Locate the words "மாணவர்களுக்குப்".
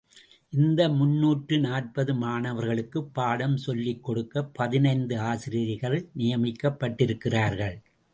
2.15-3.13